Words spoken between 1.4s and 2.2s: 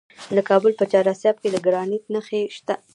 کې د ګرانیټ